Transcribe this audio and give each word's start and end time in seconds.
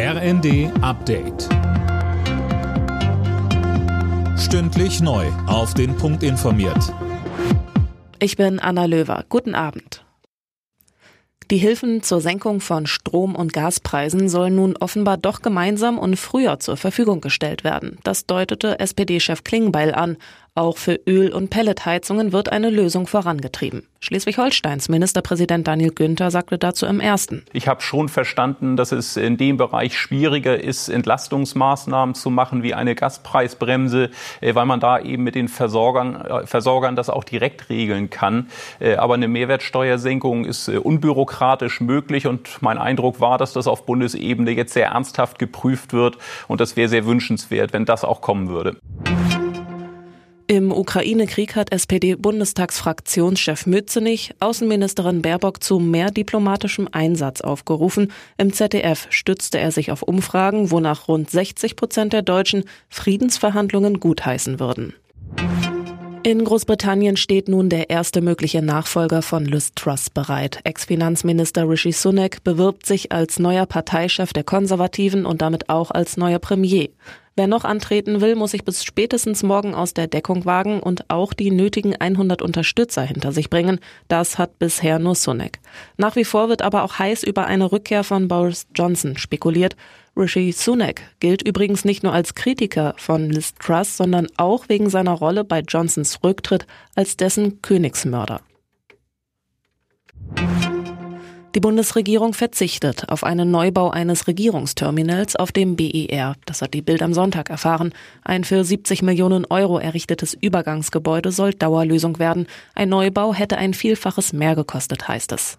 RND 0.00 0.70
Update. 0.80 1.48
Stündlich 4.38 5.00
neu. 5.00 5.26
Auf 5.48 5.74
den 5.74 5.96
Punkt 5.96 6.22
informiert. 6.22 6.94
Ich 8.20 8.36
bin 8.36 8.60
Anna 8.60 8.84
Löwer. 8.84 9.24
Guten 9.28 9.56
Abend. 9.56 10.04
Die 11.50 11.56
Hilfen 11.56 12.04
zur 12.04 12.20
Senkung 12.20 12.60
von 12.60 12.86
Strom- 12.86 13.34
und 13.34 13.52
Gaspreisen 13.52 14.28
sollen 14.28 14.54
nun 14.54 14.76
offenbar 14.76 15.16
doch 15.16 15.42
gemeinsam 15.42 15.98
und 15.98 16.16
früher 16.16 16.60
zur 16.60 16.76
Verfügung 16.76 17.20
gestellt 17.20 17.64
werden. 17.64 17.98
Das 18.04 18.24
deutete 18.24 18.78
SPD-Chef 18.78 19.42
Klingbeil 19.42 19.92
an. 19.92 20.16
Auch 20.58 20.76
für 20.76 20.98
Öl- 21.06 21.32
und 21.32 21.50
Pelletheizungen 21.50 22.32
wird 22.32 22.50
eine 22.50 22.68
Lösung 22.68 23.06
vorangetrieben. 23.06 23.86
Schleswig-Holsteins 24.00 24.88
Ministerpräsident 24.88 25.68
Daniel 25.68 25.92
Günther 25.92 26.32
sagte 26.32 26.58
dazu 26.58 26.84
im 26.86 26.98
ersten. 26.98 27.44
Ich 27.52 27.68
habe 27.68 27.80
schon 27.80 28.08
verstanden, 28.08 28.76
dass 28.76 28.90
es 28.90 29.16
in 29.16 29.36
dem 29.36 29.56
Bereich 29.56 29.96
schwieriger 29.96 30.60
ist, 30.60 30.88
Entlastungsmaßnahmen 30.88 32.16
zu 32.16 32.30
machen 32.30 32.64
wie 32.64 32.74
eine 32.74 32.96
Gaspreisbremse, 32.96 34.10
äh, 34.40 34.56
weil 34.56 34.66
man 34.66 34.80
da 34.80 34.98
eben 34.98 35.22
mit 35.22 35.36
den 35.36 35.46
Versorgern, 35.46 36.16
äh, 36.16 36.46
Versorgern 36.48 36.96
das 36.96 37.08
auch 37.08 37.22
direkt 37.22 37.68
regeln 37.68 38.10
kann. 38.10 38.48
Äh, 38.80 38.96
aber 38.96 39.14
eine 39.14 39.28
Mehrwertsteuersenkung 39.28 40.44
ist 40.44 40.68
unbürokratisch 40.68 41.80
möglich 41.80 42.26
und 42.26 42.60
mein 42.62 42.78
Eindruck 42.78 43.20
war, 43.20 43.38
dass 43.38 43.52
das 43.52 43.68
auf 43.68 43.86
Bundesebene 43.86 44.50
jetzt 44.50 44.72
sehr 44.72 44.88
ernsthaft 44.88 45.38
geprüft 45.38 45.92
wird 45.92 46.18
und 46.48 46.60
das 46.60 46.74
wäre 46.74 46.88
sehr 46.88 47.06
wünschenswert, 47.06 47.72
wenn 47.72 47.84
das 47.84 48.04
auch 48.04 48.20
kommen 48.20 48.48
würde. 48.48 48.76
Im 50.50 50.72
Ukraine-Krieg 50.72 51.56
hat 51.56 51.72
SPD-Bundestagsfraktionschef 51.72 53.66
Mützenich 53.66 54.34
Außenministerin 54.40 55.20
Baerbock 55.20 55.62
zu 55.62 55.78
mehr 55.78 56.10
diplomatischem 56.10 56.88
Einsatz 56.90 57.42
aufgerufen. 57.42 58.10
Im 58.38 58.54
ZDF 58.54 59.08
stützte 59.10 59.58
er 59.58 59.72
sich 59.72 59.92
auf 59.92 60.02
Umfragen, 60.02 60.70
wonach 60.70 61.06
rund 61.06 61.30
60 61.30 61.76
Prozent 61.76 62.14
der 62.14 62.22
Deutschen 62.22 62.64
Friedensverhandlungen 62.88 64.00
gutheißen 64.00 64.58
würden. 64.58 64.94
In 66.22 66.44
Großbritannien 66.44 67.18
steht 67.18 67.48
nun 67.48 67.68
der 67.68 67.90
erste 67.90 68.22
mögliche 68.22 68.62
Nachfolger 68.62 69.20
von 69.20 69.44
Liz 69.44 69.72
Truss 69.74 70.08
bereit. 70.08 70.60
Ex-Finanzminister 70.64 71.68
Rishi 71.68 71.92
Sunak 71.92 72.42
bewirbt 72.42 72.86
sich 72.86 73.12
als 73.12 73.38
neuer 73.38 73.66
Parteichef 73.66 74.32
der 74.32 74.44
Konservativen 74.44 75.26
und 75.26 75.42
damit 75.42 75.68
auch 75.68 75.90
als 75.90 76.16
neuer 76.16 76.38
Premier. 76.38 76.88
Wer 77.38 77.46
noch 77.46 77.62
antreten 77.62 78.20
will, 78.20 78.34
muss 78.34 78.50
sich 78.50 78.64
bis 78.64 78.82
spätestens 78.82 79.44
morgen 79.44 79.72
aus 79.72 79.94
der 79.94 80.08
Deckung 80.08 80.44
wagen 80.44 80.80
und 80.80 81.08
auch 81.08 81.32
die 81.32 81.52
nötigen 81.52 81.94
100 81.94 82.42
Unterstützer 82.42 83.02
hinter 83.02 83.30
sich 83.30 83.48
bringen. 83.48 83.78
Das 84.08 84.38
hat 84.38 84.58
bisher 84.58 84.98
nur 84.98 85.14
Sunak. 85.14 85.60
Nach 85.96 86.16
wie 86.16 86.24
vor 86.24 86.48
wird 86.48 86.62
aber 86.62 86.82
auch 86.82 86.98
heiß 86.98 87.22
über 87.22 87.46
eine 87.46 87.70
Rückkehr 87.70 88.02
von 88.02 88.26
Boris 88.26 88.66
Johnson 88.74 89.16
spekuliert. 89.16 89.76
Rishi 90.16 90.50
Sunak 90.50 91.00
gilt 91.20 91.42
übrigens 91.42 91.84
nicht 91.84 92.02
nur 92.02 92.12
als 92.12 92.34
Kritiker 92.34 92.94
von 92.96 93.30
Liz 93.30 93.54
Truss, 93.54 93.96
sondern 93.96 94.26
auch 94.36 94.68
wegen 94.68 94.90
seiner 94.90 95.12
Rolle 95.12 95.44
bei 95.44 95.60
Johnsons 95.60 96.24
Rücktritt 96.24 96.66
als 96.96 97.16
dessen 97.16 97.62
Königsmörder. 97.62 98.40
Die 101.54 101.60
Bundesregierung 101.60 102.34
verzichtet 102.34 103.08
auf 103.08 103.24
einen 103.24 103.50
Neubau 103.50 103.90
eines 103.90 104.26
Regierungsterminals 104.26 105.34
auf 105.34 105.50
dem 105.50 105.76
BER. 105.76 106.36
Das 106.44 106.60
hat 106.60 106.74
die 106.74 106.82
Bild 106.82 107.02
am 107.02 107.14
Sonntag 107.14 107.48
erfahren. 107.48 107.94
Ein 108.22 108.44
für 108.44 108.62
70 108.62 109.02
Millionen 109.02 109.46
Euro 109.46 109.78
errichtetes 109.78 110.34
Übergangsgebäude 110.34 111.32
soll 111.32 111.54
Dauerlösung 111.54 112.18
werden. 112.18 112.46
Ein 112.74 112.90
Neubau 112.90 113.32
hätte 113.32 113.56
ein 113.56 113.72
Vielfaches 113.72 114.34
mehr 114.34 114.56
gekostet, 114.56 115.08
heißt 115.08 115.32
es. 115.32 115.58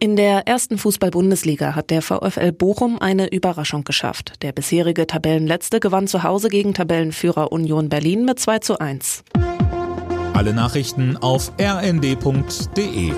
In 0.00 0.16
der 0.16 0.46
ersten 0.46 0.78
Fußball-Bundesliga 0.78 1.74
hat 1.74 1.90
der 1.90 2.02
VfL 2.02 2.52
Bochum 2.52 2.98
eine 3.00 3.30
Überraschung 3.30 3.84
geschafft. 3.84 4.42
Der 4.42 4.52
bisherige 4.52 5.06
Tabellenletzte 5.06 5.80
gewann 5.80 6.06
zu 6.06 6.22
Hause 6.22 6.48
gegen 6.48 6.72
Tabellenführer 6.72 7.52
Union 7.52 7.88
Berlin 7.88 8.24
mit 8.24 8.38
2 8.38 8.60
zu 8.60 8.78
1. 8.78 9.24
Alle 10.34 10.54
Nachrichten 10.54 11.16
auf 11.16 11.52
rnd.de 11.60 13.12